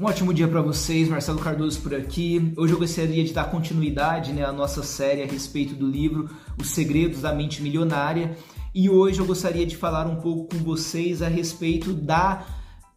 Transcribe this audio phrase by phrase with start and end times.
[0.00, 2.54] Um ótimo dia para vocês, Marcelo Cardoso por aqui.
[2.56, 6.70] Hoje eu gostaria de dar continuidade né, à nossa série a respeito do livro Os
[6.70, 8.34] Segredos da Mente Milionária.
[8.74, 12.46] E hoje eu gostaria de falar um pouco com vocês a respeito da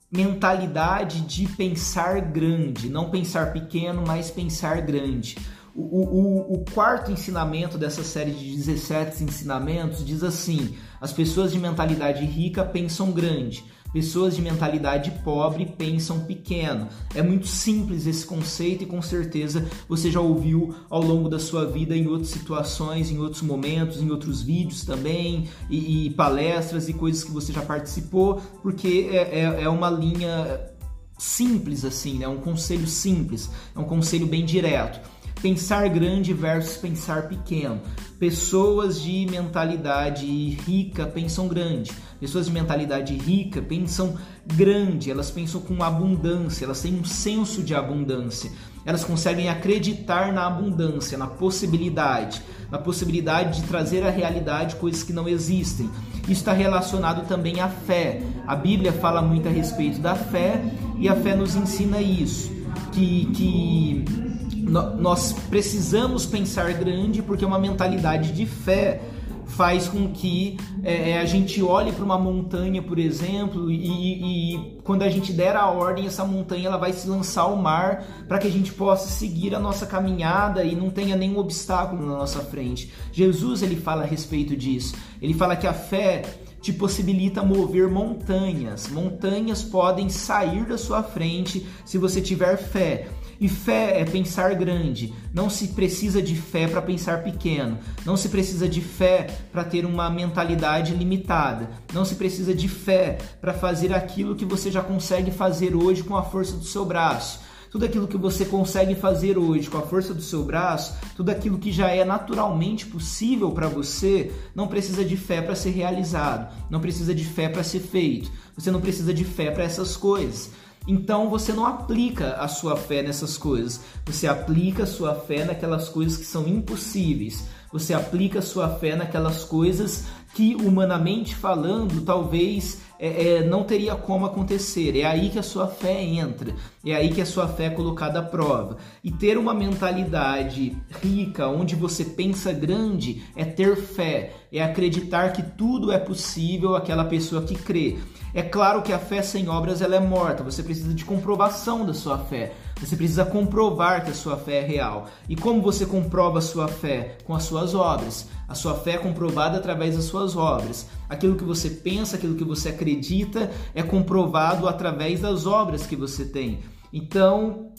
[0.10, 5.38] mentalidade de pensar grande, não pensar pequeno, mas pensar grande.
[5.76, 11.60] O, o, o, quarto ensinamento dessa série de 17 ensinamentos diz assim: as pessoas de
[11.60, 16.88] mentalidade rica pensam grande, Pessoas de mentalidade pobre pensam pequeno.
[17.14, 21.66] É muito simples esse conceito e com certeza você já ouviu ao longo da sua
[21.66, 26.94] vida em outras situações, em outros momentos, em outros vídeos também, e, e palestras e
[26.94, 30.74] coisas que você já participou, porque é, é, é uma linha
[31.18, 32.28] simples assim, é né?
[32.28, 35.00] um conselho simples, é um conselho bem direto.
[35.44, 37.82] Pensar grande versus pensar pequeno.
[38.18, 41.92] Pessoas de mentalidade rica pensam grande.
[42.18, 44.16] Pessoas de mentalidade rica pensam
[44.48, 48.50] grande, elas pensam com abundância, elas têm um senso de abundância.
[48.86, 55.12] Elas conseguem acreditar na abundância, na possibilidade, na possibilidade de trazer à realidade coisas que
[55.12, 55.90] não existem.
[56.22, 58.22] Isso está relacionado também à fé.
[58.48, 60.64] A Bíblia fala muito a respeito da fé
[60.98, 62.50] e a fé nos ensina isso,
[62.94, 64.33] que, que
[64.64, 69.02] nós precisamos pensar grande porque uma mentalidade de fé
[69.46, 74.82] faz com que é, é a gente olhe para uma montanha, por exemplo, e, e,
[74.84, 78.40] quando a gente der a ordem, essa montanha ela vai se lançar ao mar para
[78.40, 82.40] que a gente possa seguir a nossa caminhada e não tenha nenhum obstáculo na nossa
[82.40, 82.92] frente.
[83.12, 84.96] Jesus ele fala a respeito disso.
[85.22, 86.24] Ele fala que a fé
[86.62, 88.88] te possibilita mover montanhas.
[88.88, 93.10] Montanhas podem sair da sua frente se você tiver fé.
[93.40, 95.14] E fé é pensar grande.
[95.34, 97.78] Não se precisa de fé para pensar pequeno.
[98.06, 101.70] Não se precisa de fé para ter uma mentalidade limitada.
[101.94, 106.16] Não se precisa de fé para fazer aquilo que você já consegue fazer hoje com
[106.16, 107.40] a força do seu braço
[107.74, 111.58] tudo aquilo que você consegue fazer hoje com a força do seu braço, tudo aquilo
[111.58, 116.80] que já é naturalmente possível para você, não precisa de fé para ser realizado, não
[116.80, 118.32] precisa de fé para ser feito.
[118.56, 120.52] Você não precisa de fé para essas coisas.
[120.88, 125.88] Então você não aplica a sua fé nessas coisas, você aplica a sua fé naquelas
[125.90, 127.46] coisas que são impossíveis.
[127.74, 134.26] Você aplica sua fé naquelas coisas que, humanamente falando, talvez é, é, não teria como
[134.26, 134.96] acontecer.
[134.98, 138.20] É aí que a sua fé entra, é aí que a sua fé é colocada
[138.20, 138.78] à prova.
[139.04, 145.42] E ter uma mentalidade rica, onde você pensa grande, é ter fé, é acreditar que
[145.42, 147.98] tudo é possível aquela pessoa que crê.
[148.36, 151.94] É claro que a fé sem obras ela é morta, você precisa de comprovação da
[151.94, 152.54] sua fé.
[152.84, 155.08] Você precisa comprovar que a sua fé é real.
[155.30, 157.18] E como você comprova a sua fé?
[157.24, 158.28] Com as suas obras.
[158.46, 160.86] A sua fé é comprovada através das suas obras.
[161.08, 166.26] Aquilo que você pensa, aquilo que você acredita é comprovado através das obras que você
[166.26, 166.60] tem.
[166.92, 167.72] Então,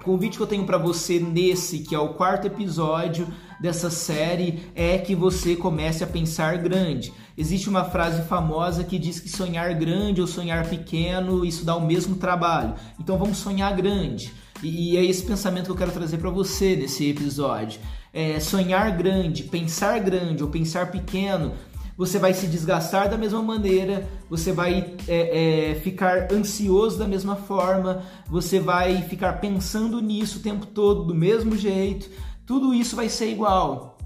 [0.00, 3.26] o convite que eu tenho para você nesse, que é o quarto episódio
[3.60, 7.12] dessa série, é que você comece a pensar grande.
[7.36, 11.84] Existe uma frase famosa que diz que sonhar grande ou sonhar pequeno, isso dá o
[11.84, 12.74] mesmo trabalho.
[13.00, 14.32] Então vamos sonhar grande.
[14.62, 17.80] E é esse pensamento que eu quero trazer para você nesse episódio.
[18.12, 21.52] É sonhar grande, pensar grande ou pensar pequeno
[21.96, 27.36] você vai se desgastar da mesma maneira, você vai é, é, ficar ansioso da mesma
[27.36, 32.10] forma, você vai ficar pensando nisso o tempo todo do mesmo jeito.
[32.46, 33.98] Tudo isso vai ser igual.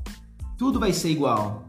[0.59, 1.65] Tudo vai ser igual.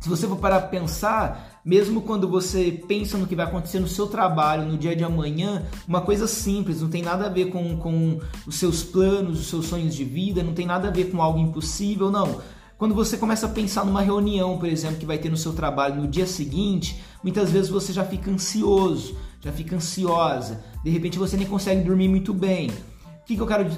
[0.00, 3.88] Se você for parar para pensar, mesmo quando você pensa no que vai acontecer no
[3.88, 7.76] seu trabalho, no dia de amanhã, uma coisa simples, não tem nada a ver com,
[7.76, 11.20] com os seus planos, os seus sonhos de vida, não tem nada a ver com
[11.20, 12.40] algo impossível, não.
[12.78, 16.00] Quando você começa a pensar numa reunião, por exemplo, que vai ter no seu trabalho
[16.00, 21.36] no dia seguinte, muitas vezes você já fica ansioso, já fica ansiosa, de repente você
[21.36, 22.70] nem consegue dormir muito bem.
[22.70, 23.68] O que, que eu quero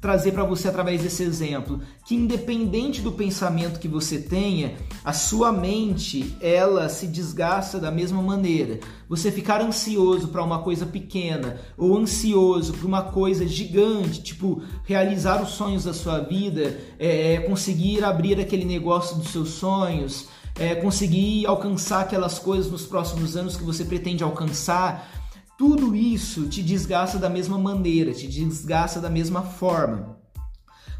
[0.00, 4.74] trazer para você através desse exemplo que independente do pensamento que você tenha,
[5.04, 8.80] a sua mente ela se desgasta da mesma maneira.
[9.08, 15.42] Você ficar ansioso para uma coisa pequena ou ansioso para uma coisa gigante, tipo realizar
[15.42, 20.74] os sonhos da sua vida, é, é conseguir abrir aquele negócio dos seus sonhos, é,
[20.74, 25.19] conseguir alcançar aquelas coisas nos próximos anos que você pretende alcançar
[25.60, 30.16] tudo isso te desgasta da mesma maneira, te desgasta da mesma forma.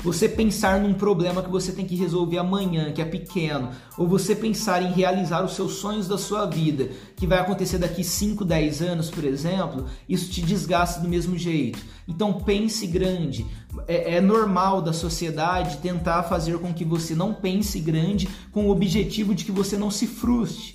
[0.04, 4.36] Você pensar num problema que você tem que resolver amanhã, que é pequeno, ou você
[4.36, 8.82] pensar em realizar os seus sonhos da sua vida, que vai acontecer daqui 5, 10
[8.82, 11.78] anos, por exemplo, isso te desgasta do mesmo jeito.
[12.06, 13.46] Então pense grande.
[13.88, 18.70] É, é normal da sociedade tentar fazer com que você não pense grande com o
[18.70, 20.74] objetivo de que você não se frustre.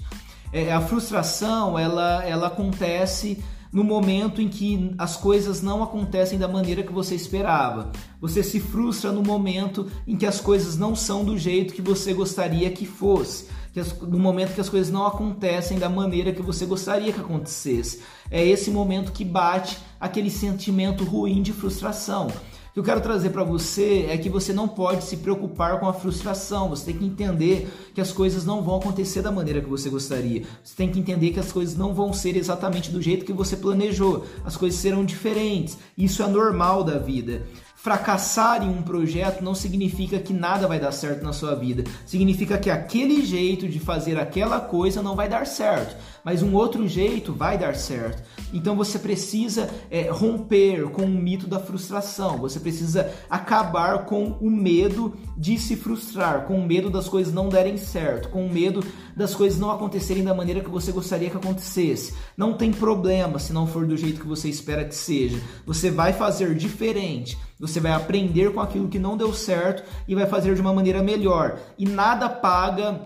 [0.51, 3.43] É, a frustração ela, ela acontece
[3.75, 7.92] no momento em que as coisas não acontecem da maneira que você esperava.
[8.22, 12.13] Você se frustra no momento em que as coisas não são do jeito que você
[12.13, 13.50] gostaria que fosse.
[14.04, 18.00] no momento que as coisas não acontecem da maneira que você gostaria que acontecesse.
[18.31, 22.28] É esse momento que bate aquele sentimento ruim de frustração
[22.75, 25.94] que eu quero trazer para você é que você não pode se preocupar com a
[25.94, 26.68] frustração.
[26.68, 30.44] Você tem que entender que as coisas não vão acontecer da maneira que você gostaria.
[30.62, 33.56] Você tem que entender que as coisas não vão ser exatamente do jeito que você
[33.56, 34.25] planejou.
[34.44, 35.77] As coisas serão diferentes.
[35.98, 37.48] Isso é normal da vida.
[37.85, 41.83] Fracassar em um projeto não significa que nada vai dar certo na sua vida.
[42.03, 46.87] Significa que aquele jeito de fazer aquela coisa não vai dar certo, mas um outro
[46.87, 48.23] jeito vai dar certo.
[48.51, 52.39] Então você precisa é, romper com o mito da frustração.
[52.39, 57.49] Você precisa acabar com o medo de se frustrar, com o medo das coisas não
[57.49, 58.83] derem certo, com o medo
[59.15, 62.15] das coisas não acontecerem da maneira que você gostaria que acontecesse.
[62.35, 65.39] Não tem problema se não for do jeito que você espera que seja.
[65.67, 67.37] Você vai fazer diferente.
[67.60, 71.02] Você vai aprender com aquilo que não deu certo e vai fazer de uma maneira
[71.02, 71.57] melhor.
[71.78, 73.02] E nada paga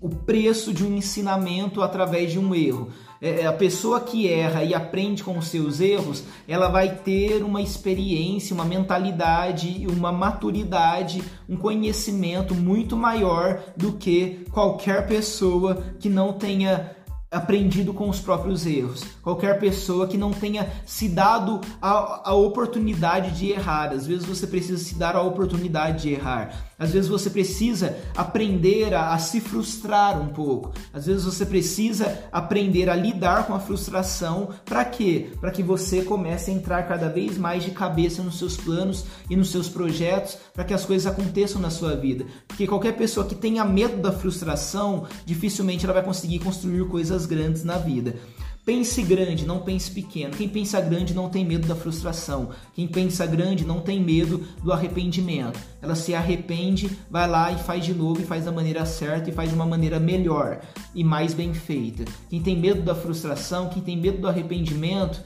[0.00, 2.90] o preço de um ensinamento através de um erro.
[3.20, 7.42] É, é, a pessoa que erra e aprende com os seus erros, ela vai ter
[7.42, 16.10] uma experiência, uma mentalidade, uma maturidade, um conhecimento muito maior do que qualquer pessoa que
[16.10, 16.90] não tenha
[17.34, 19.04] aprendido com os próprios erros.
[19.22, 23.92] Qualquer pessoa que não tenha se dado a, a, oportunidade de errar.
[23.92, 26.70] Às vezes você precisa se dar a oportunidade de errar.
[26.78, 30.72] Às vezes você precisa aprender a, a se frustrar um pouco.
[30.92, 34.50] Às vezes você precisa aprender a lidar com a frustração.
[34.64, 35.30] Para quê?
[35.40, 39.36] Para que você comece a entrar cada vez mais de cabeça nos seus planos e
[39.36, 42.26] nos seus projetos, para que as coisas aconteçam na sua vida.
[42.46, 47.26] Porque qualquer pessoa que tenha medo da frustração, dificilmente ela vai conseguir construir coisas coisas
[47.26, 48.16] grandes na vida.
[48.64, 50.34] Pense grande, não pense pequeno.
[50.34, 52.48] Quem pensa grande não tem medo da frustração.
[52.74, 55.58] Quem pensa grande não tem medo do arrependimento.
[55.82, 59.34] Ela se arrepende, vai lá e faz de novo e faz da maneira certa e
[59.34, 60.62] faz de uma maneira melhor
[60.94, 62.04] e mais bem feita.
[62.30, 65.20] Quem tem medo da frustração, quem tem medo do arrependimento,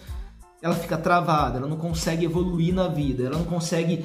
[0.61, 4.05] ela fica travada, ela não consegue evoluir na vida, ela não consegue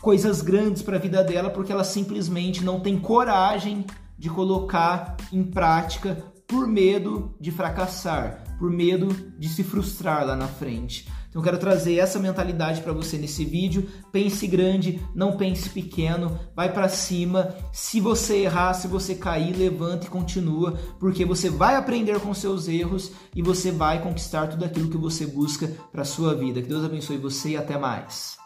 [0.00, 3.84] coisas grandes para a vida dela porque ela simplesmente não tem coragem
[4.18, 9.08] de colocar em prática por medo de fracassar, por medo
[9.38, 11.08] de se frustrar lá na frente.
[11.30, 13.88] Então eu quero trazer essa mentalidade para você nesse vídeo.
[14.12, 17.54] Pense grande, não pense pequeno, vai para cima.
[17.72, 22.68] Se você errar, se você cair, levanta e continua, porque você vai aprender com seus
[22.68, 26.60] erros e você vai conquistar tudo aquilo que você busca para sua vida.
[26.60, 28.41] Que Deus abençoe você e até mais.